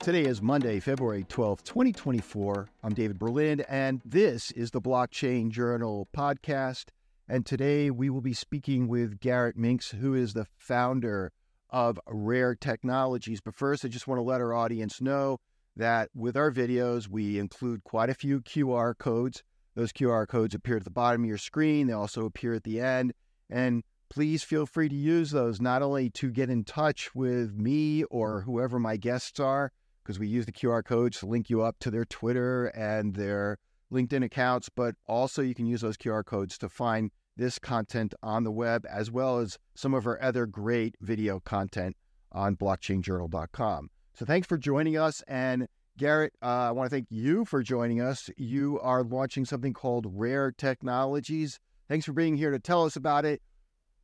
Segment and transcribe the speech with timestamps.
[0.00, 2.68] Today is Monday, February 12th, 2024.
[2.84, 6.86] I'm David Berlind, and this is the Blockchain Journal podcast.
[7.28, 11.32] And today we will be speaking with Garrett Minks, who is the founder
[11.68, 13.40] of RAIR Technologies.
[13.40, 15.40] But first, I just want to let our audience know
[15.76, 19.42] that with our videos, we include quite a few QR codes.
[19.74, 22.80] Those QR codes appear at the bottom of your screen, they also appear at the
[22.80, 23.14] end.
[23.50, 28.04] And please feel free to use those not only to get in touch with me
[28.04, 29.72] or whoever my guests are,
[30.08, 33.58] because we use the QR codes to link you up to their Twitter and their
[33.92, 38.42] LinkedIn accounts, but also you can use those QR codes to find this content on
[38.42, 41.94] the web as well as some of our other great video content
[42.32, 43.90] on blockchainjournal.com.
[44.14, 45.22] So thanks for joining us.
[45.28, 48.30] And Garrett, uh, I want to thank you for joining us.
[48.38, 51.60] You are launching something called RAIR Technologies.
[51.86, 53.42] Thanks for being here to tell us about it.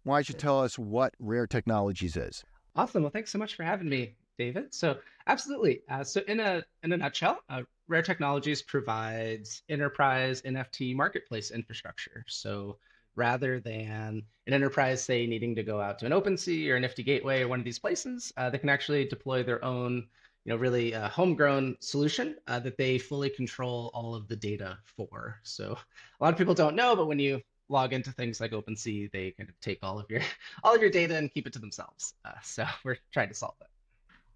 [0.03, 2.45] Why don't you tell us what RAIR Technologies is?
[2.77, 3.05] Awesome.
[3.05, 4.75] Well, thanks so much for having me, David.
[4.75, 5.83] So, absolutely.
[5.89, 12.25] Uh, so, in a in a nutshell, uh, RAIR Technologies provides enterprise NFT marketplace infrastructure.
[12.29, 12.79] So,
[13.17, 17.03] rather than an enterprise, say, needing to go out to an OpenSea or an Nifty
[17.03, 20.07] Gateway or one of these places, uh, they can actually deploy their own,
[20.45, 24.79] you know, really uh, homegrown solution uh, that they fully control all of the data
[24.85, 25.39] for.
[25.43, 25.77] So
[26.21, 29.31] a lot of people don't know, but when you log into things like OpenSea, they
[29.33, 30.21] kind of take all of your
[30.65, 32.15] all of your data and keep it to themselves.
[32.25, 33.69] Uh, so we're trying to solve that.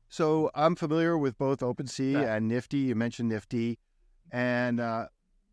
[0.09, 2.35] So I'm familiar with both OpenSea yeah.
[2.35, 2.79] and Nifty.
[2.79, 3.79] You mentioned Nifty,
[4.31, 5.07] and uh,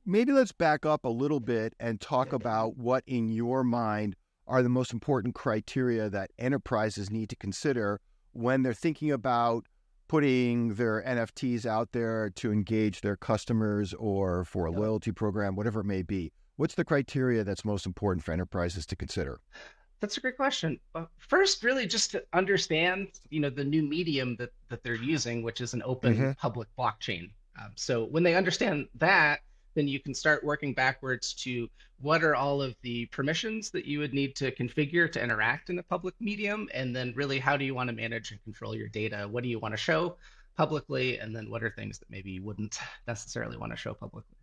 [0.06, 4.16] maybe let's back up a little bit and talk about what, in your mind,
[4.48, 8.00] are the most important criteria that enterprises need to consider
[8.32, 9.66] when they're thinking about
[10.08, 15.80] putting their NFTs out there to engage their customers or for a loyalty program, whatever
[15.80, 16.32] it may be.
[16.58, 19.40] What's the criteria that's most important for enterprises to consider?
[20.02, 20.80] That's a great question.
[21.18, 25.62] First, really just to understand, you know, the new medium that that they're using, which
[25.62, 26.32] is an open mm-hmm.
[26.34, 27.32] public blockchain.
[27.60, 29.40] Um, so when they understand that,
[29.76, 31.70] then you can start working backwards to
[32.02, 35.80] what are all of the permissions that you would need to configure to interact in
[35.80, 38.88] a public medium and then really how do you want to manage and control your
[38.88, 40.16] data what do you want to show
[40.58, 44.35] publicly and then what are things that maybe you wouldn't necessarily want to show publicly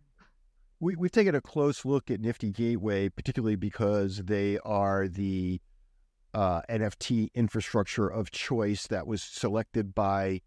[0.83, 5.61] we, we've taken a close look at nifty gateway particularly because they are the
[6.33, 10.41] uh, nft infrastructure of choice that was selected by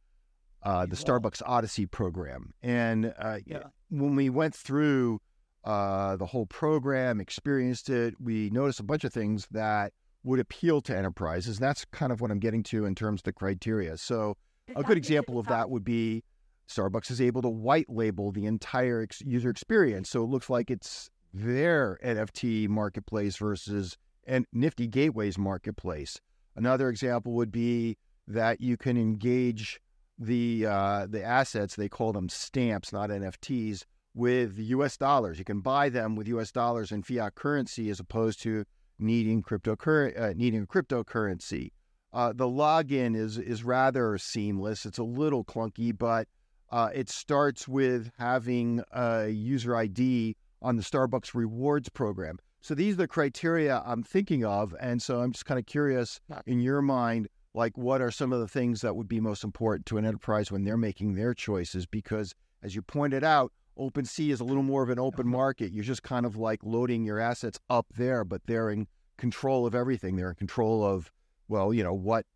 [0.62, 2.52] uh, the Starbucks Odyssey program.
[2.60, 3.64] And uh, yeah.
[3.88, 5.20] when we went through
[5.62, 9.92] uh, the whole program, experienced it, we noticed a bunch of things that
[10.24, 11.60] would appeal to enterprises.
[11.60, 13.96] That's kind of what I'm getting to in terms of the criteria.
[13.96, 14.36] So,
[14.74, 16.24] a good example of that would be
[16.68, 20.10] Starbucks is able to white label the entire ex- user experience.
[20.10, 23.96] So, it looks like it's their NFT marketplace versus
[24.26, 26.20] and Nifty Gateways marketplace.
[26.56, 29.80] Another example would be that you can engage
[30.18, 33.84] the uh, the assets they call them stamps, not NFTs,
[34.14, 34.96] with U.S.
[34.96, 35.38] dollars.
[35.38, 36.50] You can buy them with U.S.
[36.50, 38.64] dollars and fiat currency as opposed to
[38.98, 40.20] needing cryptocurrency.
[40.20, 41.72] Uh, needing cryptocurrency.
[42.12, 44.86] Uh, the login is is rather seamless.
[44.86, 46.26] It's a little clunky, but
[46.70, 52.38] uh, it starts with having a user ID on the Starbucks rewards program.
[52.60, 56.20] So these are the criteria I'm thinking of, and so I'm just kind of curious
[56.46, 59.86] in your mind like what are some of the things that would be most important
[59.86, 61.86] to an enterprise when they're making their choices?
[61.86, 65.72] Because as you pointed out OpenSea is a little more of an open market.
[65.72, 69.74] You're just kind of like loading your assets up there but they're in control of
[69.74, 70.16] everything.
[70.16, 71.10] They're in control of
[71.48, 72.26] well you know what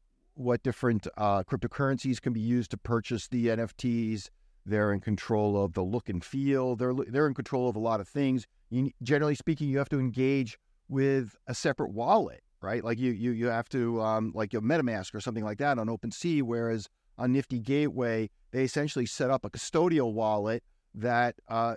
[0.40, 4.30] what different uh, cryptocurrencies can be used to purchase the NFTs
[4.66, 7.98] they're in control of the look and feel they're they're in control of a lot
[7.98, 10.58] of things you, generally speaking you have to engage
[10.88, 12.84] with a separate wallet right?
[12.84, 15.88] Like you you you have to um, like your MetaMask or something like that on
[15.88, 20.62] OpenSea, whereas on Nifty Gateway they essentially set up a custodial wallet
[20.94, 21.76] that uh,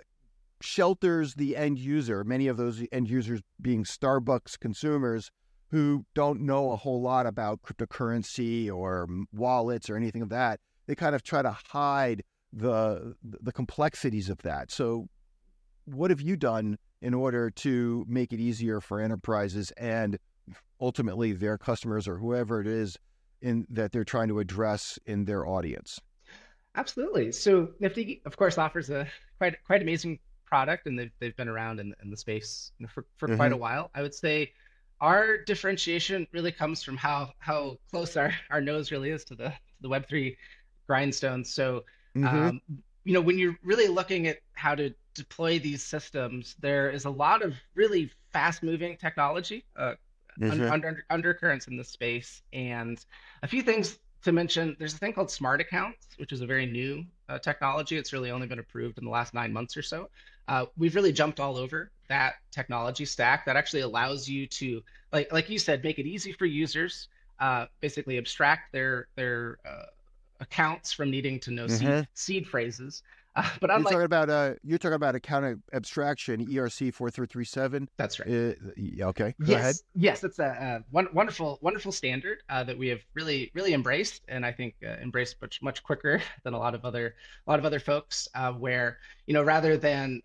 [0.60, 2.24] shelters the end user.
[2.24, 5.30] Many of those end users being Starbucks consumers
[5.74, 10.60] who don't know a whole lot about cryptocurrency or wallets or anything of that.
[10.86, 12.22] They kind of try to hide
[12.52, 14.70] the the complexities of that.
[14.70, 15.08] So,
[15.84, 20.16] what have you done in order to make it easier for enterprises and
[20.80, 22.96] ultimately their customers or whoever it is
[23.42, 26.00] in that they're trying to address in their audience.
[26.76, 27.32] Absolutely.
[27.32, 31.80] So Nifty, of course, offers a quite quite amazing product, and they've they've been around
[31.80, 33.36] in, in the space for, for mm-hmm.
[33.36, 33.90] quite a while.
[33.92, 34.52] I would say
[35.00, 39.48] our differentiation really comes from how how close our, our nose really is to the
[39.48, 40.36] to the Web three
[40.88, 41.46] grindstones.
[41.46, 41.84] So
[42.16, 42.26] mm-hmm.
[42.26, 42.60] um,
[43.04, 47.10] you know when you're really looking at how to deploy these systems, there is a
[47.10, 49.94] lot of really fast moving technology uh,
[50.40, 50.50] mm-hmm.
[50.50, 53.04] under, under, undercurrents in the space, and
[53.42, 56.66] a few things to mention there's a thing called smart accounts, which is a very
[56.66, 57.96] new uh, technology.
[57.96, 60.08] It's really only been approved in the last nine months or so.
[60.48, 65.32] Uh, we've really jumped all over that technology stack that actually allows you to, like
[65.32, 67.08] like you said, make it easy for users.
[67.40, 69.86] Uh, basically, abstract their their uh,
[70.40, 71.98] accounts from needing to know mm-hmm.
[71.98, 73.02] seed, seed phrases
[73.36, 77.26] uh, but I'm you're talking about uh, you're talking about account abstraction, ERC four three
[77.26, 77.88] three seven.
[77.96, 78.28] That's right.
[78.28, 79.34] Uh, okay.
[79.40, 79.60] Go yes.
[79.60, 79.74] Ahead.
[79.96, 84.46] Yes, it's a, a wonderful, wonderful standard uh, that we have really, really embraced, and
[84.46, 87.64] I think uh, embraced much, much quicker than a lot of other, a lot of
[87.64, 88.28] other folks.
[88.36, 90.22] Uh, where you know, rather than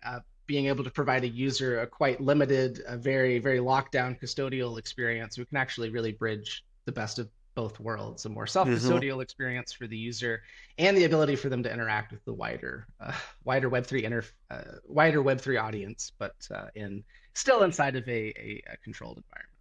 [0.50, 4.80] being able to provide a user a quite limited, a very, very locked down custodial
[4.80, 8.50] experience, we can actually really bridge the best of both worlds a more mm-hmm.
[8.50, 9.20] self-custodial mm-hmm.
[9.20, 10.42] experience for the user
[10.78, 13.12] and the ability for them to interact with the wider uh,
[13.44, 17.02] wider web3 inter uh, wider web3 audience but uh, in
[17.34, 19.58] still inside of a, a, a, controlled environment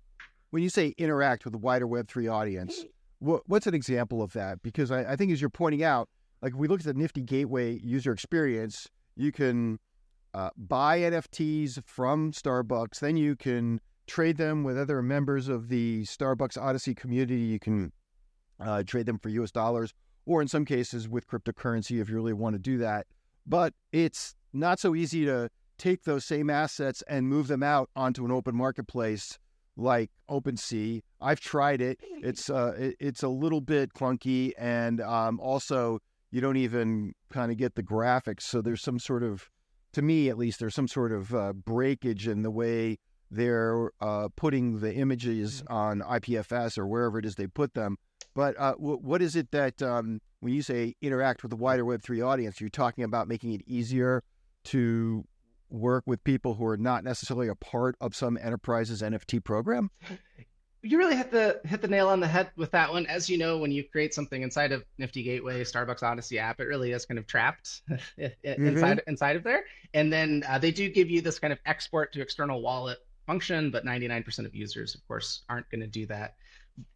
[0.51, 2.85] when you say interact with the wider web3 audience
[3.17, 6.07] what, what's an example of that because I, I think as you're pointing out
[6.43, 9.79] like if we look at the nifty gateway user experience you can
[10.33, 13.79] uh, buy nfts from starbucks then you can
[14.09, 17.41] trade them with other members of the Starbucks Odyssey community.
[17.41, 17.93] You can
[18.59, 19.93] uh, trade them for US dollars,
[20.25, 23.05] or in some cases with cryptocurrency if you really want to do that.
[23.45, 28.25] But it's not so easy to take those same assets and move them out onto
[28.25, 29.37] an open marketplace
[29.77, 31.01] like OpenSea.
[31.21, 31.99] I've tried it.
[32.21, 35.99] It's uh, it, it's a little bit clunky, and um, also
[36.31, 38.41] you don't even kind of get the graphics.
[38.41, 39.49] So there's some sort of,
[39.93, 42.97] to me at least, there's some sort of uh, breakage in the way
[43.31, 45.73] they're uh, putting the images mm-hmm.
[45.73, 47.97] on IPFS or wherever it is they put them.
[48.35, 51.83] But uh, w- what is it that um, when you say interact with the wider
[51.83, 54.23] Web3 audience, you're talking about making it easier
[54.65, 55.25] to
[55.69, 59.91] work with people who are not necessarily a part of some enterprise's NFT program?
[60.81, 63.05] You really hit the hit the nail on the head with that one.
[63.07, 66.65] As you know, when you create something inside of Nifty Gateway, Starbucks Odyssey app, it
[66.65, 68.65] really is kind of trapped mm-hmm.
[68.65, 69.65] inside inside of there.
[69.93, 72.99] And then uh, they do give you this kind of export to external wallet
[73.29, 76.33] function, but 99% of users, of course, aren't going to do that.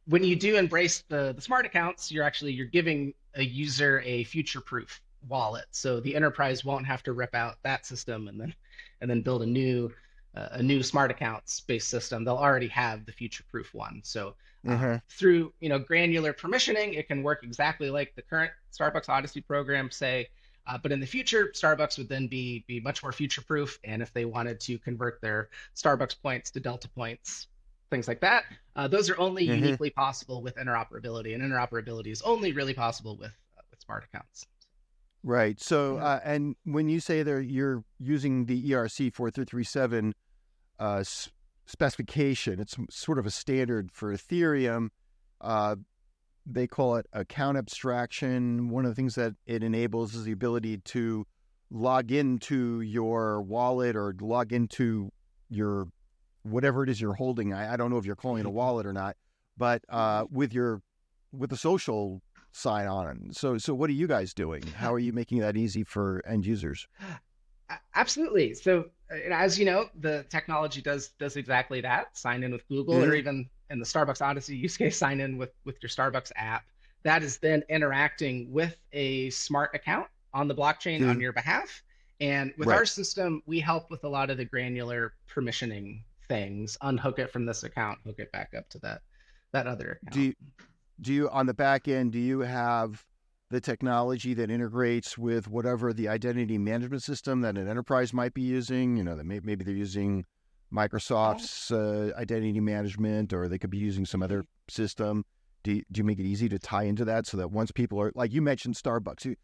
[0.07, 4.23] When you do embrace the, the smart accounts, you're actually you're giving a user a
[4.23, 8.55] future-proof wallet, so the enterprise won't have to rip out that system and then
[9.01, 9.91] and then build a new
[10.35, 12.23] a new smart accounts based system.
[12.23, 14.01] They'll already have the future-proof one.
[14.03, 14.35] So
[14.67, 14.95] uh, mm-hmm.
[15.09, 19.91] through you know granular permissioning, it can work exactly like the current Starbucks Odyssey program.
[19.91, 20.29] Say
[20.65, 23.79] uh, but in the future, Starbucks would then be be much more future proof.
[23.83, 27.47] And if they wanted to convert their Starbucks points to Delta points,
[27.89, 28.45] things like that,
[28.75, 29.63] uh, those are only mm-hmm.
[29.63, 31.35] uniquely possible with interoperability.
[31.35, 34.47] And interoperability is only really possible with uh, with smart accounts.
[35.25, 35.59] Right.
[35.59, 40.13] So, uh, and when you say that you're using the ERC 4337
[40.79, 41.03] uh,
[41.65, 44.89] specification, it's sort of a standard for Ethereum.
[45.41, 45.75] Uh,
[46.45, 48.69] they call it account abstraction.
[48.69, 51.25] One of the things that it enables is the ability to
[51.71, 55.09] log into your wallet or log into
[55.49, 55.87] your
[56.43, 57.53] whatever it is you're holding.
[57.53, 59.15] I, I don't know if you're calling it a wallet or not,
[59.57, 60.81] but uh, with your
[61.31, 62.21] with the social
[62.51, 63.29] sign on.
[63.31, 64.63] So so what are you guys doing?
[64.75, 66.87] How are you making that easy for end users?
[67.95, 68.53] Absolutely.
[68.53, 68.85] So
[69.31, 72.17] as you know, the technology does does exactly that.
[72.17, 73.11] Sign in with Google mm-hmm.
[73.11, 76.63] or even in the Starbucks Odyssey use case, sign in with with your Starbucks app.
[77.03, 81.09] That is then interacting with a smart account on the blockchain mm-hmm.
[81.09, 81.83] on your behalf.
[82.21, 82.77] And with right.
[82.77, 86.77] our system, we help with a lot of the granular permissioning things.
[86.81, 89.01] Unhook it from this account, hook it back up to that
[89.51, 90.13] that other account.
[90.13, 90.33] Do you,
[91.01, 92.11] do you on the back end?
[92.11, 93.03] Do you have
[93.53, 98.41] the technology that integrates with whatever the identity management system that an enterprise might be
[98.41, 98.97] using?
[98.97, 100.25] You know, that may, maybe they're using
[100.73, 105.23] Microsoft's uh, identity management, or they could be using some other system.
[105.61, 108.01] Do you, do you make it easy to tie into that so that once people
[108.01, 109.35] are like you mentioned Starbucks, you,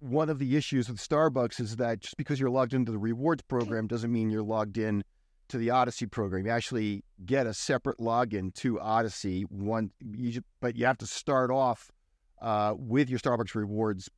[0.00, 3.42] one of the issues with Starbucks is that just because you're logged into the rewards
[3.42, 5.04] program doesn't mean you're logged in
[5.48, 6.44] to the Odyssey program.
[6.44, 9.42] You actually get a separate login to Odyssey.
[9.42, 11.92] One, you, but you have to start off
[12.40, 14.08] uh, with your Starbucks rewards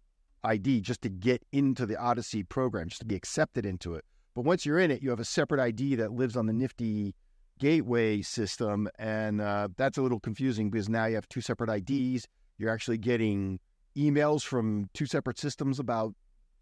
[0.44, 4.04] ID just to get into the Odyssey program, just to be accepted into it.
[4.34, 7.14] But once you're in it, you have a separate ID that lives on the Nifty
[7.58, 8.88] gateway system.
[8.98, 12.26] And uh, that's a little confusing because now you have two separate IDs.
[12.58, 13.58] You're actually getting
[13.96, 16.14] emails from two separate systems about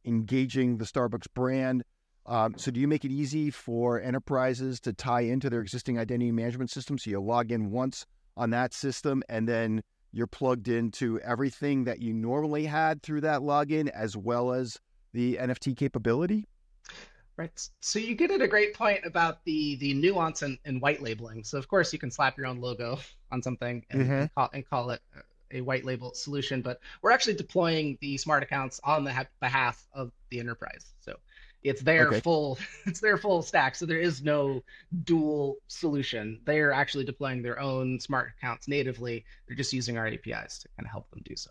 [0.05, 1.83] engaging the Starbucks brand.
[2.27, 6.33] Um, so, do you make it easy for enterprises to tie into their existing identity
[6.33, 6.97] management system?
[6.97, 8.07] So, you log in once
[8.37, 9.83] on that system and then
[10.15, 14.79] you're plugged into everything that you normally had through that login as well as
[15.13, 16.47] the NFT capability?
[17.37, 17.69] Right.
[17.81, 21.43] So you get at a great point about the the nuance and, and white labeling.
[21.43, 23.01] So of course you can slap your own logo
[23.33, 24.13] on something and, mm-hmm.
[24.13, 25.01] and, call, and call it
[25.51, 30.11] a white label solution, but we're actually deploying the smart accounts on the behalf of
[30.31, 30.95] the enterprise.
[31.01, 31.17] So
[31.65, 32.21] it's their okay.
[32.21, 33.75] full it's their full stack.
[33.75, 34.63] So there is no
[35.03, 36.41] dual solution.
[36.45, 39.25] They're actually deploying their own smart accounts natively.
[39.49, 41.51] They're just using our APIs to kind of help them do so.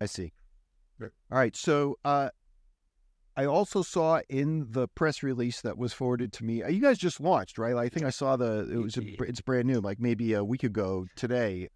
[0.00, 0.32] I see.
[1.00, 1.56] All right.
[1.56, 2.28] So uh,
[3.36, 6.62] I also saw in the press release that was forwarded to me.
[6.62, 7.74] Uh, you guys just launched, right?
[7.74, 10.62] I think I saw the it was a, it's brand new, like maybe a week
[10.62, 11.68] ago today.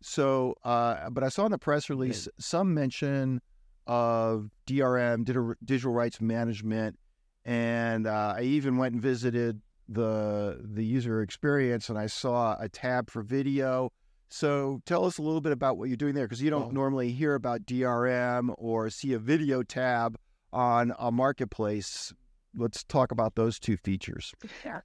[0.00, 3.40] So, uh, but I saw in the press release some mention
[3.86, 5.24] of DRM,
[5.64, 6.98] digital rights management,
[7.44, 12.68] and uh, I even went and visited the the user experience, and I saw a
[12.68, 13.90] tab for video.
[14.30, 16.70] So, tell us a little bit about what you're doing there, because you don't oh.
[16.70, 20.16] normally hear about DRM or see a video tab
[20.52, 22.14] on a marketplace.
[22.56, 24.32] Let's talk about those two features.
[24.64, 24.80] Yeah,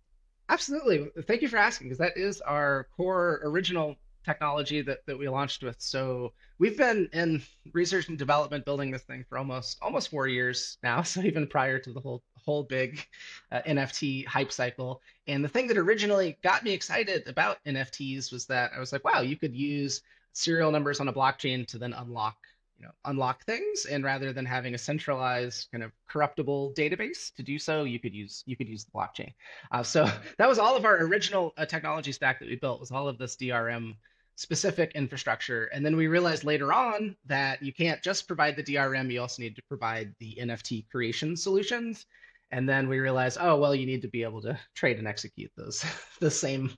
[0.50, 1.08] absolutely.
[1.24, 3.96] Thank you for asking, because that is our core original
[4.27, 5.77] technology that, that we launched with.
[5.79, 7.41] So we've been in
[7.72, 11.01] research and development building this thing for almost almost four years now.
[11.07, 13.05] So even prior to the whole whole big
[13.51, 15.01] uh, NFT hype cycle.
[15.27, 19.05] And the thing that originally got me excited about NFTs was that I was like,
[19.05, 20.01] wow, you could use
[20.34, 22.36] serial numbers on a blockchain to then unlock
[22.77, 27.43] you know unlock things and rather than having a centralized kind of corruptible database to
[27.43, 29.34] do so you could use you could use the blockchain
[29.72, 30.07] uh, so
[30.38, 33.17] that was all of our original uh, technology stack that we built was all of
[33.17, 33.96] this drm
[34.38, 39.12] specific infrastructure and then we realized later on that you can't just provide the drm
[39.12, 42.06] you also need to provide the nft creation solutions
[42.51, 45.51] and then we realized oh well you need to be able to trade and execute
[45.58, 45.84] those
[46.20, 46.72] the same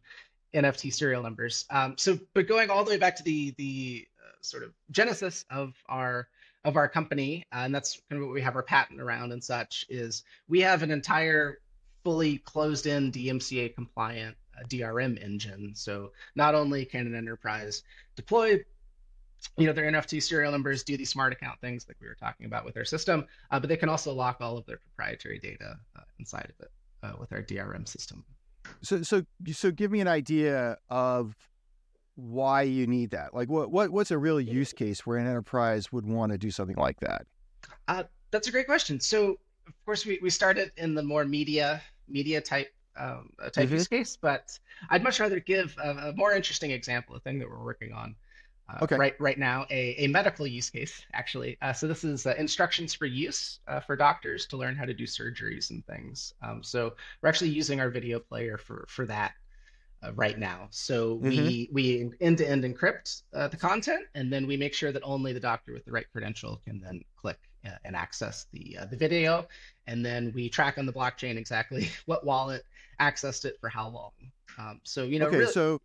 [0.56, 4.08] nft serial numbers um, so but going all the way back to the the
[4.42, 6.28] sort of genesis of our
[6.66, 9.44] of our company, uh, and that's kind of what we have our patent around and
[9.44, 9.86] such.
[9.90, 11.60] Is we have an entire
[12.04, 15.72] fully closed-in DMCA compliant uh, DRM engine.
[15.76, 17.84] So not only can an enterprise
[18.16, 18.60] deploy
[19.58, 22.46] you know their nft serial numbers do these smart account things like we were talking
[22.46, 25.80] about with our system uh, but they can also lock all of their proprietary data
[25.96, 26.72] uh, inside of it
[27.04, 28.22] uh, with our drm system
[28.82, 29.24] so so
[29.54, 31.38] so give me an idea of
[32.20, 33.34] why you need that.
[33.34, 36.52] Like, what what what's a real use case where an enterprise would want to do
[36.52, 37.26] something like that?
[37.88, 39.00] Uh, that's a great question.
[39.00, 39.38] So,
[39.68, 43.76] of course, we, we started in the more media media type um, type mm-hmm.
[43.76, 44.58] use case, but
[44.90, 48.16] I'd much rather give a, a, more interesting example, a thing that we're working on.
[48.70, 48.98] Uh, okay.
[48.98, 51.58] Right, right now, a, a medical use case actually.
[51.62, 54.94] Uh, so this is uh, instructions for use uh, for doctors to learn how to
[54.94, 56.34] do surgeries and things.
[56.44, 59.34] Um, so we're actually using our video player for for that
[60.04, 60.68] uh, right now.
[60.72, 61.30] So mm-hmm.
[61.30, 65.04] we we end to end encrypt uh, the content, and then we make sure that
[65.04, 68.86] only the doctor with the right credential can then click uh, and access the uh,
[68.86, 69.48] the video,
[69.88, 72.64] and then we track on the blockchain exactly what wallet
[73.00, 74.12] accessed it for how long.
[74.58, 75.52] Um, so you know, okay, really...
[75.52, 75.80] so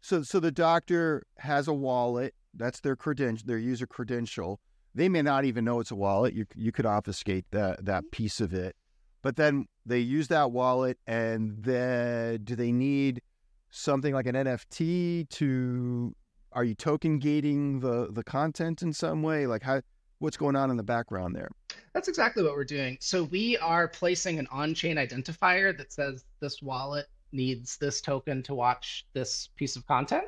[0.00, 2.34] so so the doctor has a wallet.
[2.54, 4.60] That's their credential, their user credential.
[4.94, 6.34] They may not even know it's a wallet.
[6.34, 8.76] You you could obfuscate that that piece of it,
[9.22, 13.22] but then they use that wallet, and then do they need
[13.70, 16.14] something like an NFT to
[16.52, 19.46] are you token gating the the content in some way?
[19.46, 19.82] Like how
[20.18, 21.50] what's going on in the background there?
[21.98, 22.96] That's exactly what we're doing.
[23.00, 28.54] So we are placing an on-chain identifier that says this wallet needs this token to
[28.54, 30.26] watch this piece of content.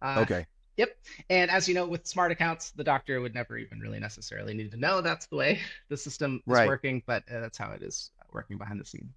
[0.00, 0.46] Uh, okay.
[0.76, 0.96] Yep.
[1.28, 4.70] And as you know, with smart accounts, the doctor would never even really necessarily need
[4.70, 6.68] to know that's the way the system is right.
[6.68, 9.10] working, but uh, that's how it is working behind the scenes.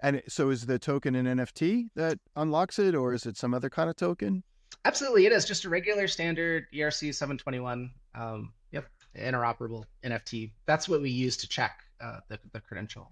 [0.00, 3.68] And so is the token an NFT that unlocks it, or is it some other
[3.68, 4.42] kind of token?
[4.86, 7.90] Absolutely, it is just a regular standard ERC 721.
[8.14, 8.54] Um,
[9.16, 10.52] interoperable NFT.
[10.66, 13.10] That's what we use to check uh, the, the credential.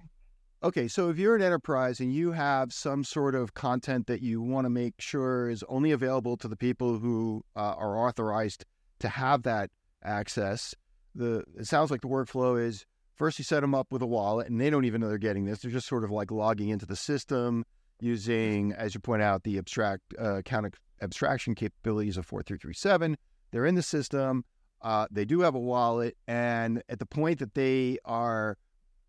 [0.62, 4.42] Okay, so if you're an enterprise and you have some sort of content that you
[4.42, 8.64] want to make sure is only available to the people who uh, are authorized
[8.98, 9.70] to have that
[10.02, 10.74] access,
[11.14, 12.84] the it sounds like the workflow is
[13.18, 15.44] First, you set them up with a wallet, and they don't even know they're getting
[15.44, 15.58] this.
[15.58, 17.64] They're just sort of like logging into the system
[18.00, 23.18] using, as you point out, the abstract uh, account abstraction capabilities of 4337.
[23.50, 24.44] They're in the system.
[24.80, 28.56] Uh, they do have a wallet, and at the point that they are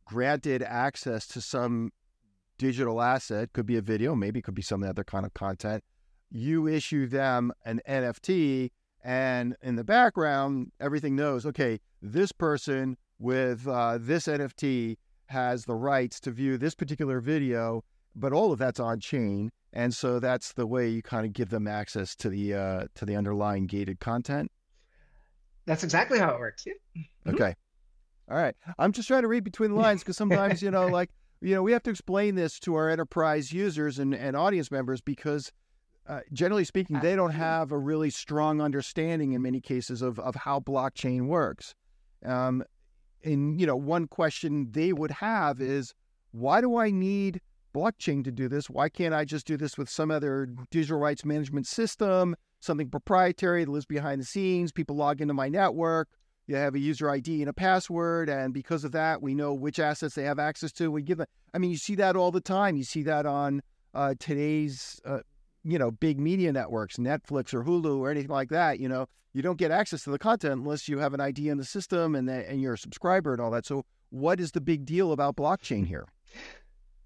[0.05, 1.91] granted access to some
[2.57, 5.83] digital asset, could be a video, maybe it could be some other kind of content,
[6.31, 8.71] you issue them an NFT,
[9.03, 14.97] and in the background, everything knows, okay, this person with uh, this NFT
[15.27, 17.83] has the rights to view this particular video,
[18.15, 21.49] but all of that's on chain, and so that's the way you kind of give
[21.49, 24.51] them access to the uh, to the underlying gated content.
[25.65, 26.65] That's exactly how it works.
[26.65, 26.73] Yeah.
[26.97, 27.35] Mm-hmm.
[27.35, 27.55] Okay.
[28.29, 28.55] All right.
[28.77, 31.09] I'm just trying to read between the lines because sometimes you know, like
[31.41, 35.01] you know, we have to explain this to our enterprise users and, and audience members
[35.01, 35.51] because
[36.09, 40.33] uh, generally speaking, they don't have a really strong understanding in many cases of, of
[40.33, 41.75] how blockchain works.
[42.25, 42.63] Um,
[43.23, 45.93] and, you know, one question they would have is
[46.31, 47.41] why do I need
[47.75, 48.71] blockchain to do this?
[48.71, 53.63] Why can't I just do this with some other digital rights management system, something proprietary
[53.63, 54.71] that lives behind the scenes?
[54.71, 56.09] People log into my network.
[56.47, 59.77] You have a user ID and a password, and because of that, we know which
[59.77, 60.89] assets they have access to.
[60.89, 61.27] We give them.
[61.53, 62.75] I mean, you see that all the time.
[62.75, 63.61] You see that on
[63.93, 65.19] uh, today's, uh,
[65.63, 68.79] you know, big media networks, Netflix or Hulu or anything like that.
[68.79, 71.57] You know, you don't get access to the content unless you have an ID in
[71.57, 73.67] the system and and you're a subscriber and all that.
[73.67, 76.07] So, what is the big deal about blockchain here?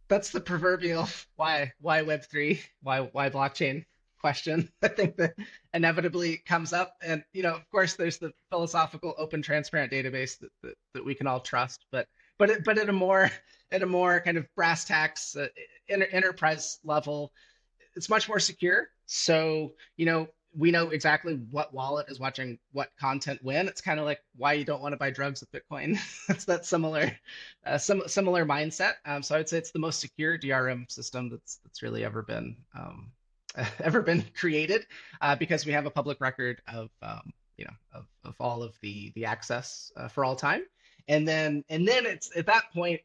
[0.07, 3.83] That's the proverbial why why Web three why why blockchain
[4.23, 5.35] question I think that
[5.73, 6.95] inevitably comes up.
[7.05, 11.13] And, you know, of course, there's the philosophical open transparent database that, that, that we
[11.13, 12.07] can all trust, but
[12.39, 13.29] but it, but at a more
[13.71, 15.47] at a more kind of brass tacks uh,
[15.87, 17.31] inter- enterprise level,
[17.95, 18.87] it's much more secure.
[19.05, 23.67] So you know we know exactly what wallet is watching what content when.
[23.67, 25.97] It's kind of like why you don't want to buy drugs with Bitcoin.
[26.29, 27.11] it's that similar,
[27.65, 28.93] uh, some similar mindset.
[29.05, 32.21] Um, so I would say it's the most secure DRM system that's that's really ever
[32.21, 33.11] been um,
[33.83, 34.85] ever been created
[35.21, 38.75] uh, because we have a public record of um, you know of, of all of
[38.81, 40.63] the the access uh, for all time.
[41.07, 43.01] And then and then it's at that point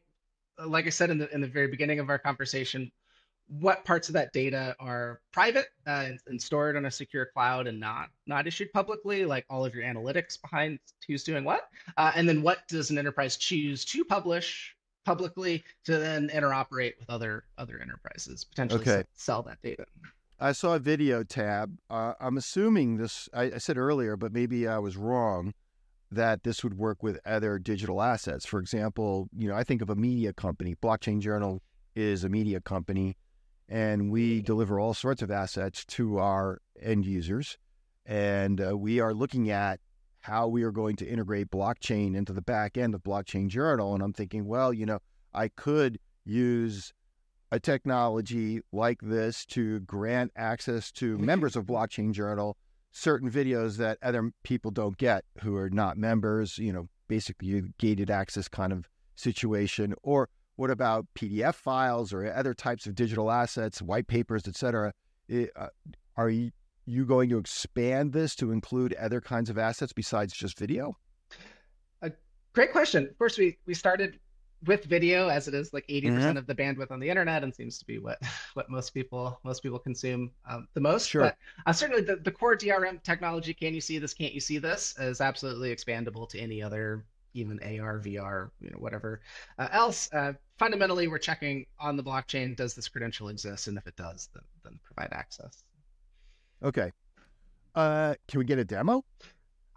[0.65, 2.91] like i said in the in the very beginning of our conversation
[3.49, 7.65] what parts of that data are private uh, and, and, stored on a secure cloud
[7.65, 10.77] and not not issued publicly like all of your analytics behind
[11.07, 11.67] who's doing what?
[11.97, 17.09] Uh, and then what does an enterprise choose to publish publicly to then interoperate with
[17.09, 19.03] other other enterprises potentially okay.
[19.15, 19.85] sell that data
[20.41, 21.77] I saw a video tab.
[21.89, 25.53] Uh, I'm assuming this, I, I, said earlier, but maybe I was wrong,
[26.11, 28.45] that this would work with other digital assets.
[28.45, 30.75] For example, you know, I think of a media company.
[30.75, 31.61] Blockchain Journal
[31.93, 33.17] is a media company,
[33.67, 37.57] and we deliver all sorts of assets to our end users.
[38.05, 39.81] And uh, we are looking at
[40.21, 43.93] how we are going to integrate blockchain into the back end of Blockchain Journal.
[43.93, 44.99] And I'm thinking, well, you know,
[45.33, 46.93] I could use
[47.51, 52.57] a technology like this to grant access to members of Blockchain Journal
[52.91, 57.61] certain videos that other people don't get who are not members, you know, basically a
[57.77, 59.93] gated access kind of situation?
[60.03, 64.93] Or what about PDF files or other types of digital assets, white papers, et cetera?
[65.31, 65.67] Uh,
[66.17, 66.51] are you,
[66.85, 70.97] you going to expand this to include other kinds of assets besides just video?
[72.01, 72.11] A
[72.53, 73.05] great question.
[73.05, 74.19] Of course, we, we started
[74.65, 77.43] with video as it is like 80% mm hmm of the bandwidth on the internet
[77.43, 78.19] and seems to be what
[78.53, 82.31] what most people most people consume um, the most sure but uh, certainly the, the
[82.31, 86.39] core drm technology can you see this can't you see this is absolutely expandable to
[86.39, 89.21] any other even ar vr you know whatever
[89.57, 93.87] uh, else uh, fundamentally we're checking on the blockchain does this credential exist and if
[93.87, 95.63] it does then, then provide access
[96.63, 96.91] okay
[97.75, 99.03] uh, can we get a demo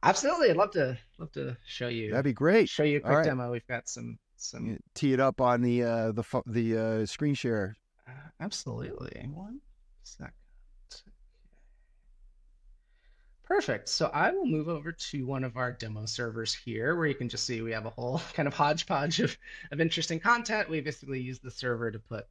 [0.04, 2.10] Absolutely, I'd love to love to show you.
[2.10, 2.68] That'd be great.
[2.68, 3.24] Show you a quick right.
[3.24, 3.52] demo.
[3.52, 7.76] We've got some some tee it up on the uh, the the uh, screen share.
[8.40, 9.28] Absolutely.
[9.32, 9.60] One
[10.02, 10.32] second.
[13.44, 13.88] Perfect.
[13.88, 17.28] So I will move over to one of our demo servers here where you can
[17.28, 19.36] just see we have a whole kind of hodgepodge of,
[19.70, 20.70] of interesting content.
[20.70, 22.26] We basically use the server to put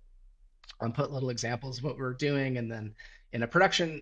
[0.79, 2.57] um, put little examples of what we're doing.
[2.57, 2.95] And then
[3.33, 4.01] in a production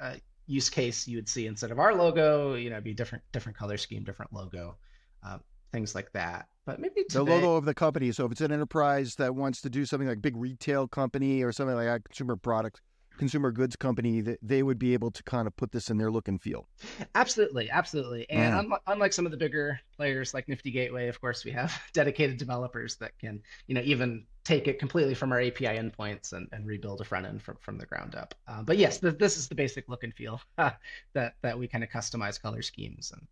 [0.00, 0.14] uh,
[0.46, 3.76] use case, you would see instead of our logo, you know, be different different color
[3.76, 4.76] scheme, different logo.
[5.24, 5.38] Uh,
[5.72, 6.48] things like that.
[6.66, 7.18] But maybe today...
[7.18, 8.12] the logo of the company.
[8.12, 11.52] So if it's an enterprise that wants to do something like big retail company or
[11.52, 12.82] something like a consumer product,
[13.16, 16.10] consumer goods company, that they would be able to kind of put this in their
[16.10, 16.68] look and feel.
[17.14, 18.28] Absolutely, absolutely.
[18.28, 18.58] And yeah.
[18.58, 22.36] un- unlike some of the bigger players like Nifty Gateway, of course, we have dedicated
[22.36, 26.66] developers that can, you know, even take it completely from our API endpoints and, and
[26.66, 28.34] rebuild a front end from, from the ground up.
[28.48, 31.84] Uh, but yes, th- this is the basic look and feel that that we kind
[31.84, 33.26] of customize color schemes and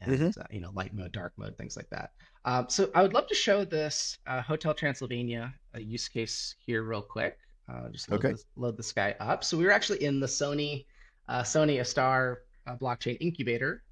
[0.00, 0.40] and mm-hmm.
[0.40, 2.12] uh, you know light mode, dark mode, things like that.
[2.44, 6.82] Um, so I would love to show this uh, Hotel Transylvania uh, use case here
[6.82, 7.38] real quick.
[7.68, 8.32] Uh, just load, okay.
[8.32, 9.44] this, load this guy up.
[9.44, 10.86] So we were actually in the Sony
[11.28, 13.82] uh, Sony Astar uh, blockchain incubator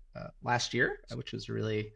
[0.43, 1.93] last year, which was really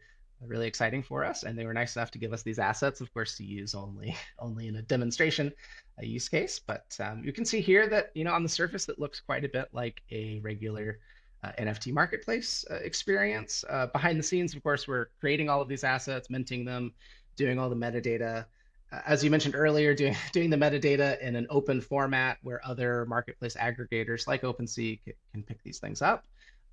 [0.47, 1.45] really exciting for us.
[1.45, 4.17] And they were nice enough to give us these assets, of course, to use only
[4.39, 5.53] only in a demonstration
[5.99, 6.59] a use case.
[6.59, 9.45] But um, you can see here that you know on the surface it looks quite
[9.45, 10.99] a bit like a regular
[11.59, 13.65] NFT marketplace uh, experience.
[13.69, 16.93] Uh, behind the scenes, of course, we're creating all of these assets, minting them,
[17.37, 18.47] doing all the metadata.
[18.93, 23.07] Uh, as you mentioned earlier, doing doing the metadata in an open format where other
[23.07, 26.25] marketplace aggregators like OpenSea can, can pick these things up.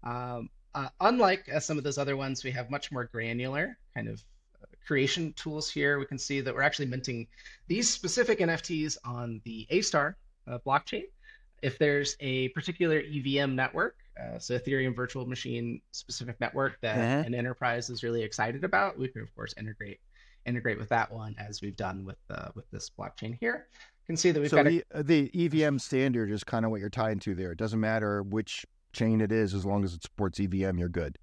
[0.04, 4.08] Um, uh, unlike uh, some of those other ones, we have much more granular kind
[4.08, 4.24] of
[4.86, 5.98] creation tools here.
[6.00, 7.28] We can see that we're actually minting
[7.68, 10.16] these specific NFTs on the Astar
[10.66, 11.04] blockchain
[11.62, 17.24] if there's a particular EVM network, uh, so Ethereum Virtual Machine specific network that Uh-huh.
[17.28, 20.00] an enterprise is really excited about, we can of course integrate
[20.46, 23.68] integrate with that one as we've done with uh, with this blockchain here.
[23.74, 26.66] You can see that we've so got a the, uh, the EVM standard is kind
[26.66, 27.52] of what you're tying to there.
[27.52, 31.18] It doesn't matter which chain it is, as long as it supports EVM, you're good.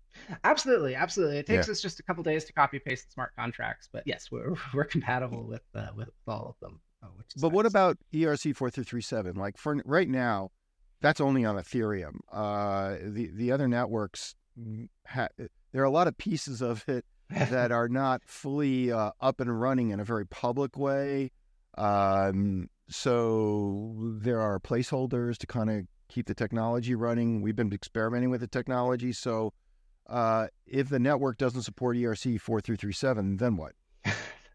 [0.44, 1.38] Absolutely, absolutely.
[1.38, 4.30] It takes us just a couple days to copy paste the smart contracts, but yes,
[4.30, 6.80] we're we're compatible with uh, with, all of them.
[7.02, 7.72] uh, which is But what nice.
[7.72, 9.34] about E ERC four three three seven?
[9.34, 10.50] Like for right now,
[11.06, 12.18] that's only on Ethereum.
[12.32, 14.34] Uh, the the other networks,
[15.06, 15.28] ha-
[15.72, 19.60] there are a lot of pieces of it that are not fully uh, up and
[19.60, 21.30] running in a very public way.
[21.78, 27.40] Um, so there are placeholders to kind of keep the technology running.
[27.40, 29.12] We've been experimenting with the technology.
[29.12, 29.52] So
[30.08, 33.72] uh, if the network doesn't support ERC four three three seven, then what?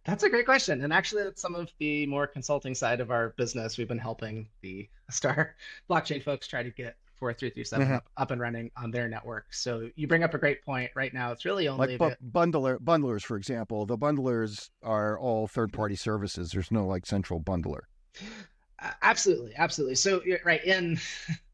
[0.04, 3.30] That's a great question, and actually, that's some of the more consulting side of our
[3.38, 3.78] business.
[3.78, 5.56] We've been helping the Star
[5.90, 7.98] blockchain folks try to get four three three seven Mhm.
[7.98, 9.54] up, up and running on their network.
[9.54, 10.90] So you bring up a great point.
[10.96, 15.46] Right now, it's really only like bu- bundler bundlers for example the bundlers are all
[15.48, 17.82] third party services there's no like central bundler
[18.80, 19.94] Uh, Absolutely, absolutely.
[19.96, 20.98] So right in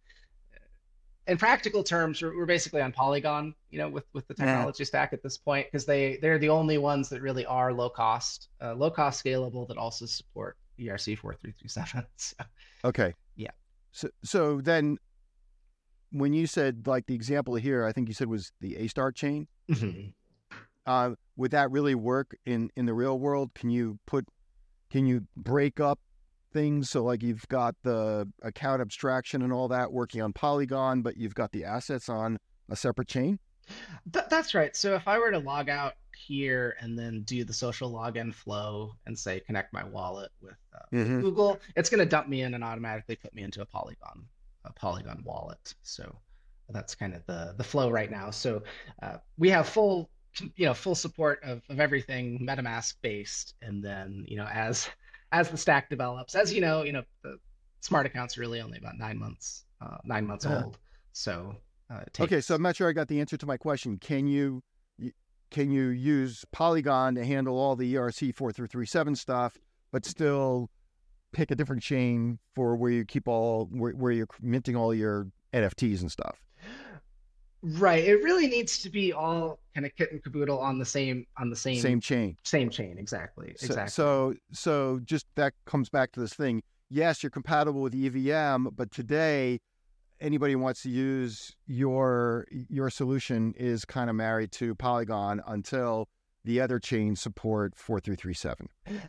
[1.27, 4.45] in practical terms, we're, we're basically on Polygon, you know, with with the Yeah.
[4.45, 7.89] technology stack at this point because they they're the only ones that really are low
[7.89, 12.05] cost, uh, low cost scalable that also support ERC four three three seven.
[12.85, 13.51] Okay Yeah.
[13.91, 14.97] so so then
[16.11, 19.47] when you said like the example here i think you said was the Astar chain
[20.85, 24.25] uh, would that really work in in the real world can you put
[24.89, 25.99] can you break up
[26.53, 31.17] things so like you've got the account abstraction and all that working on polygon but
[31.17, 32.37] you've got the assets on
[32.69, 33.39] a separate chain
[34.13, 34.73] Th- that's right.
[34.77, 38.93] So if I were to log out here and then do the social login flow
[39.05, 41.21] and say connect my wallet with uh, Mhm.
[41.21, 44.25] Google, it's going to dump me in and automatically put me into a Polygon,
[44.63, 45.75] a Polygon wallet.
[45.83, 46.17] So
[46.69, 48.31] that's kind of the the flow right now.
[48.31, 48.63] So
[49.01, 50.09] uh, we have full,
[50.55, 54.87] you know, full support of of everything MetaMask based, and then you know as
[55.31, 57.37] as the stack develops, as you know, you know the
[57.81, 60.63] smart accounts are really only about nine months uh, nine months Uh-huh.
[60.65, 60.77] old.
[61.13, 61.55] So
[61.89, 63.97] uh, it Okay, so I'm not sure I got the answer to my question.
[63.97, 64.61] Can you
[65.49, 69.57] can you use Polygon to handle all the ERC four three three seven stuff,
[69.91, 70.69] but still
[71.33, 75.27] pick a different chain for where you keep all where, where you're minting all your
[75.53, 76.41] NFTs and stuff?
[77.61, 78.03] Right.
[78.03, 81.49] It really needs to be all kind of kit and caboodle on the same on
[81.49, 82.37] the same Same chain.
[82.43, 82.97] same chain.
[82.97, 83.53] Exactly.
[83.57, 83.91] So, Exactly.
[83.91, 86.61] so so just that comes back to this thing.
[86.89, 89.59] Yes, you're compatible with EVM, but today
[90.21, 96.07] anybody who wants to use your your solution is kind of married to Polygon until
[96.45, 98.67] the other chains support 4337.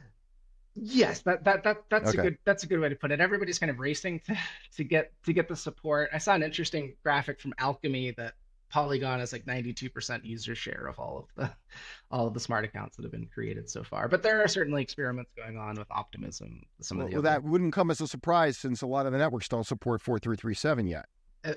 [0.75, 2.19] yes, that that that that's Okay.
[2.19, 3.21] a good that's a good way to put it.
[3.21, 4.37] Everybody's kind of racing to
[4.77, 6.11] to get to get the support.
[6.13, 8.35] I saw an interesting graphic from Alchemy that
[8.71, 11.51] Polygon is like 92% user share of all of the
[12.11, 14.09] all of the smart accounts that have been created so far.
[14.09, 16.63] But there are certainly experiments going on with Optimism.
[16.83, 19.13] Some Well, of the well, that wouldn't come as a surprise since a lot of
[19.13, 21.07] the networks don't support 4337 yet.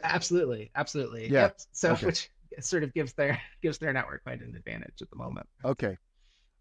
[0.04, 1.24] Absolutely, absolutely.
[1.24, 1.58] Yeah, Yep.
[1.74, 2.06] So okay.
[2.08, 5.48] which sort of gives their gives their network quite an advantage at the moment.
[5.66, 5.98] Okay.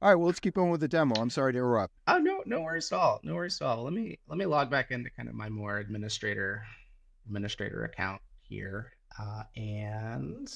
[0.03, 1.15] All right, well, let's keep on with the demo.
[1.21, 1.93] I'm sorry to interrupt.
[2.09, 3.21] Oh no, no worries at all.
[3.23, 3.85] No worries at all.
[3.85, 6.63] Let me let me log back into kind of my more administrator
[7.27, 8.93] administrator account here.
[9.19, 10.51] Uh, and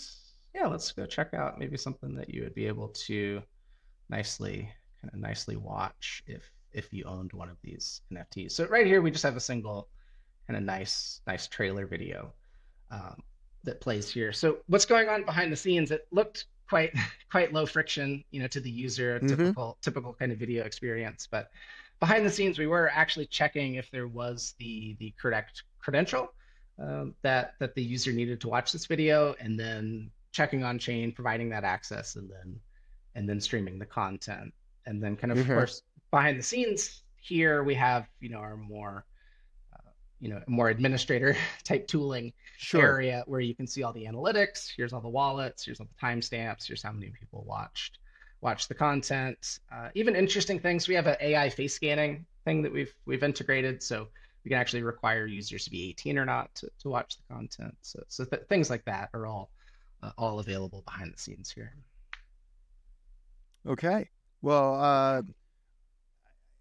[0.55, 3.43] yeah, let's go check out maybe something that you would be able to
[4.09, 4.71] nicely
[5.03, 8.53] kind of nicely watch if if you owned one of these NFTs.
[8.53, 9.89] So right here we just have a single
[10.47, 12.33] kind of nice nice trailer video
[12.91, 13.23] um,
[13.65, 14.33] that plays here.
[14.33, 15.91] So what's going on behind the scenes?
[15.91, 16.93] It looked quite
[17.31, 19.29] quite low friction, you know, to the user, Mhm.
[19.29, 21.27] typical typical kind of video experience.
[21.31, 21.51] But
[22.01, 26.29] behind the scenes, we were actually checking if there was the the correct credential
[26.79, 31.13] um, that that the user needed to watch this video, and then checking on chain,
[31.13, 32.61] providing that access, and then
[33.15, 34.53] and then streaming the content,
[34.87, 35.55] and then kind of of Mhm.
[35.55, 39.07] course behind the scenes here we have you know our more
[40.25, 42.81] you know more administrator type tooling Sure.
[42.81, 44.71] area where you can see all the analytics.
[44.75, 45.67] Here's all the wallets.
[45.67, 46.67] Here's all the timestamps.
[46.67, 47.99] Here's how many people watched
[48.41, 49.59] watched the content.
[49.71, 50.89] Uh, even interesting things.
[50.89, 54.09] We have an AI face scanning thing that we've we've integrated, so
[54.45, 57.75] we can actually require users to be 18 or not to, to watch the content.
[57.83, 59.51] So so th- things like that are all
[60.03, 61.75] uh, all available behind the scenes here.
[63.67, 64.09] Okay.
[64.41, 65.23] Well, uh,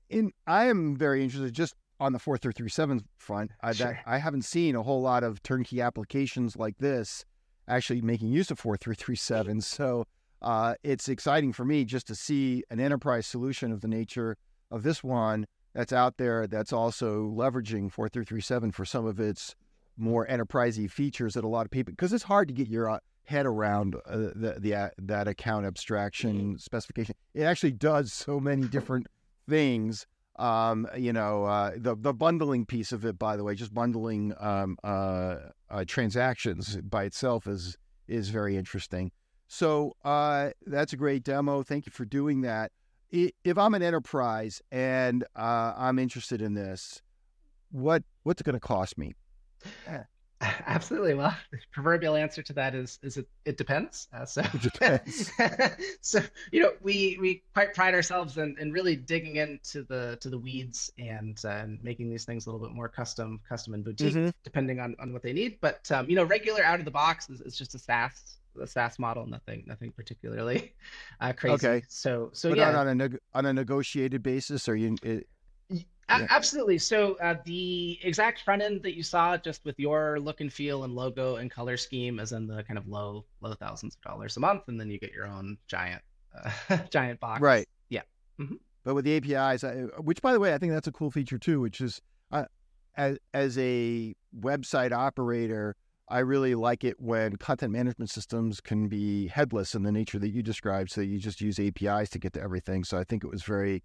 [0.10, 3.52] in I am very interested just on the 4337 front.
[3.62, 3.88] I, Sure.
[3.88, 7.26] that, I haven't seen a whole lot of turnkey applications like this
[7.68, 9.62] actually making use of 4337.
[9.62, 10.06] So
[10.42, 14.38] uh, it's exciting for me just to see an enterprise solution of the nature
[14.72, 19.56] of this one that's out there that's also leveraging 4337 for some of its
[19.96, 23.00] more enterprisey features that a lot of people because it's hard to get your uh,
[23.26, 27.16] head around uh, the, the uh, that account abstraction specification.
[27.34, 29.08] It actually does so many different
[29.48, 30.06] things.
[30.38, 34.34] Um, you know, uh, the the bundling piece of it, by the way, just bundling
[34.40, 35.38] um, uh,
[35.70, 39.12] uh, transactions by itself is is very interesting.
[39.48, 41.62] So uh, that's a great demo.
[41.62, 42.72] Thank you for doing that.
[43.12, 47.04] If I'm an enterprise and uh, I'm interested in this,
[47.70, 49.14] what what's it going to cost me?
[50.68, 51.14] Absolutely.
[51.14, 54.08] Well, the proverbial answer to that is is it it depends.
[54.14, 55.32] Uh, so it depends.
[56.02, 56.20] so
[56.52, 60.38] you know we we quite pride ourselves in, in really digging into the to the
[60.38, 64.30] weeds and uh, making these things a little bit more custom custom and boutique mm-hmm.
[64.44, 65.58] depending on, on what they need.
[65.62, 68.68] But um, you know regular out of the box is, is just a SaaS a
[68.68, 69.26] SaaS model.
[69.26, 70.74] Nothing nothing particularly
[71.22, 71.54] uh, crazy.
[71.54, 71.84] Okay.
[71.88, 74.98] So so but yeah on, a neg- on a negotiated basis, or you.
[76.10, 76.28] Yeah.
[76.30, 76.78] Absolutely.
[76.78, 80.84] So uh, the exact front end that you saw, just with your look and feel
[80.84, 84.38] and logo and color scheme, is in the kind of low low thousands of dollars
[84.38, 86.02] a month, and then you get your own giant
[86.70, 87.42] uh, giant box.
[87.42, 87.68] Right.
[87.90, 88.02] Yeah.
[88.40, 88.56] Mm-hmm.
[88.84, 89.64] But with the APIs,
[90.00, 92.46] which by the way, I think that's a cool feature too, which is uh,
[92.96, 95.76] as as a website operator,
[96.10, 100.30] I really like it when content management systems can be headless in the nature that
[100.30, 102.84] you described, so you just use APIs to get to everything.
[102.84, 103.84] So I think it was very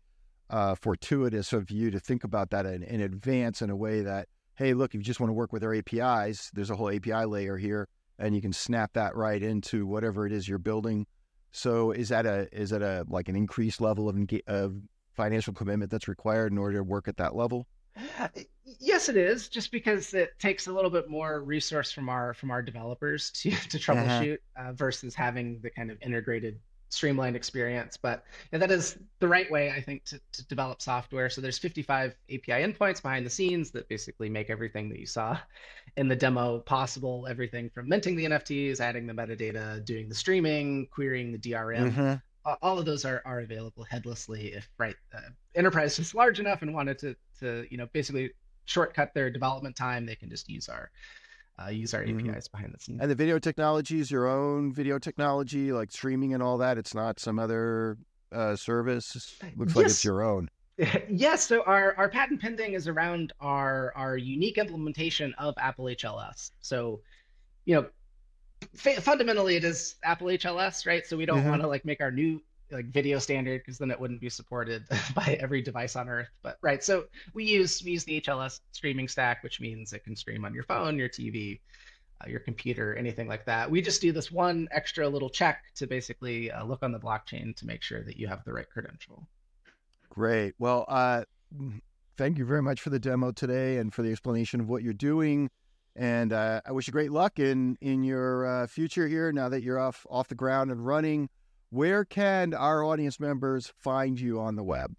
[0.50, 4.28] uh, fortuitous of you to think about that in, in, advance in a way that,
[4.54, 7.24] hey, look, if you just want to work with our APIs, there's a whole API
[7.26, 11.06] layer here, and you can snap that right into whatever it is you're building.
[11.50, 14.76] So is that a is that a like an increased level of, of
[15.14, 17.66] financial commitment that's required in order to work at that level?
[18.64, 19.48] Yes, it is.
[19.48, 23.50] Just because it takes a little bit more resource from our from our developers to
[23.50, 23.78] to uh-huh.
[23.78, 24.70] troubleshoot uh-huh.
[24.70, 26.58] uh, versus having the kind of integrated
[26.88, 27.96] streamlined experience.
[27.96, 31.30] But that is the right way, I think, to, to develop software.
[31.30, 35.38] So there's 55 API endpoints behind the scenes that basically make everything that you saw
[35.96, 37.26] in the demo possible.
[37.28, 41.92] Everything from minting the NFTs, adding the metadata, doing the streaming, querying the DRM.
[41.92, 42.14] Mm-hmm.
[42.62, 45.20] All of those are, are available headlessly if right uh,
[45.54, 48.30] enterprise is large enough and wanted to to you know basically
[48.64, 50.90] shortcut their development time, they can just use our
[51.62, 52.30] uh, use our mm-hmm.
[52.30, 53.00] APIs behind the scenes.
[53.00, 56.78] And the video technology is your own video technology, like streaming and all that.
[56.78, 57.98] It's not some other
[58.32, 59.36] uh, service.
[59.56, 59.76] Looks yes.
[59.76, 60.48] like it's your own.
[61.10, 66.52] Yes, so our, our patent pending is around our our unique implementation of Apple HLS.
[66.60, 67.00] So,
[67.64, 67.86] you know,
[68.76, 71.04] f- fundamentally it is Apple HLS, right?
[71.04, 71.48] So we don't mm-hmm.
[71.48, 72.40] want to like make our new
[72.70, 76.58] like video standard because then it wouldn't be supported by every device on earth but
[76.62, 77.04] right so
[77.34, 80.64] we use we use the hls streaming stack which means it can stream on your
[80.64, 81.60] phone your tv
[82.20, 83.70] uh, your computer anything like that.
[83.70, 87.54] We just do this one extra little check to basically uh, look on the blockchain
[87.56, 89.24] to make sure that you have the right credential.
[90.10, 90.54] Great.
[90.58, 91.24] Well uh,
[92.16, 94.92] thank you very much for the demo today and for the explanation of what you're
[94.92, 95.48] doing
[95.96, 99.62] and uh, i wish you great luck in in your uh, future here now that
[99.62, 101.28] you're off off the ground and running
[101.70, 104.94] where can our audience members find you on the web?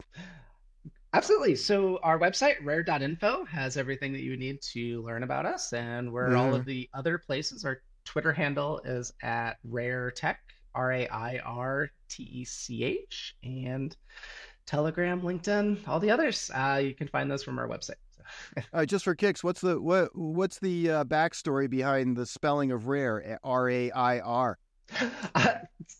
[1.13, 1.55] Absolutely.
[1.55, 6.29] So our website, RAIR.info, has everything that you need to learn about us and where
[6.29, 6.37] mm.
[6.37, 6.69] all of mm-hmm.
[6.69, 7.65] the other places.
[7.65, 10.39] Our Twitter handle is at rare tech,
[10.75, 13.95] R A I R T E C H, and
[14.67, 16.51] Telegram, LinkedIn, all the others.
[16.53, 17.95] Uh, you can find those from our website.
[18.71, 22.87] uh, just for kicks, what's the what what's the uh, backstory behind the spelling of
[22.87, 23.39] rare?
[23.43, 24.59] R A I R.
[25.35, 25.55] Uh,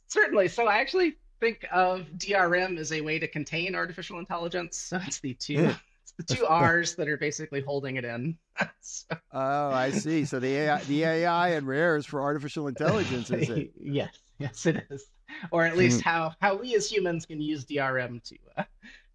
[0.08, 0.47] certainly.
[0.47, 4.78] So I actually think of DRM as a way to contain artificial intelligence.
[4.78, 5.73] So it's the two
[6.04, 8.38] it's the two R's that are basically holding it in.
[8.82, 9.15] so.
[9.32, 10.25] Oh, I see.
[10.25, 13.71] So the AI, the AI and RAIR is for artificial intelligence, is it?
[13.80, 15.06] yes, yes, it is.
[15.52, 16.10] Or at least hmm.
[16.10, 18.63] how how we as humans can use DRM to uh,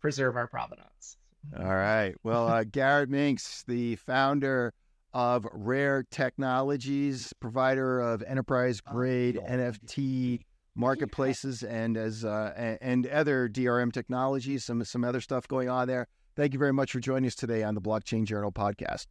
[0.00, 1.16] preserve our provenance.
[1.58, 2.14] All right.
[2.22, 4.72] Well, uh, Garrett Minks, the founder
[5.14, 10.40] of RAIR Technologies, provider of enterprise grade oh, NFT
[10.74, 16.08] marketplaces and as uh, and other DRM technologies, some some other stuff going on there.
[16.36, 19.06] Thank you very much for joining us today on the Blockchain Journal podcast.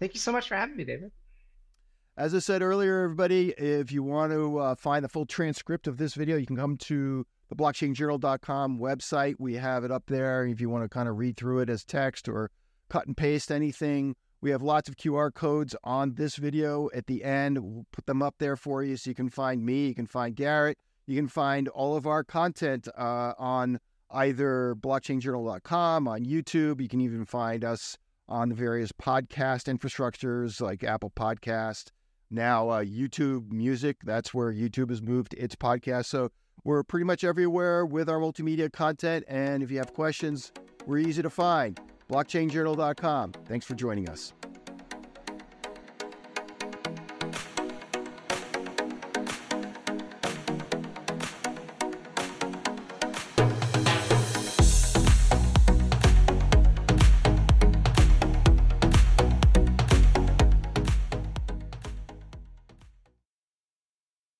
[0.00, 1.12] Thank you so much for having me, David.
[2.16, 5.96] As I said earlier, everybody, if you want to uh, find the full transcript of
[5.98, 9.36] this video, you can come to the blockchainjournal.com website.
[9.38, 11.84] We have it up there if you want to kind of read through it as
[11.84, 12.50] text or
[12.88, 14.16] cut and paste anything.
[14.44, 17.56] We have lots of QR codes on this video at the end.
[17.60, 20.36] We'll put them up there for you so you can find me, you can find
[20.36, 20.76] Garrett,
[21.06, 23.80] you can find all of our content uh, on
[24.10, 26.82] either blockchainjournal.com, on YouTube.
[26.82, 27.96] You can even find us
[28.28, 31.86] on the various podcast infrastructures like Apple Podcast,
[32.30, 33.96] now uh, YouTube Music.
[34.04, 36.04] That's where YouTube has moved its podcast.
[36.04, 36.28] So
[36.64, 39.24] we're pretty much everywhere with our multimedia content.
[39.26, 40.52] And if you have questions,
[40.84, 43.32] we're easy to find blockchainjournal.com.
[43.46, 44.32] Thanks for joining us.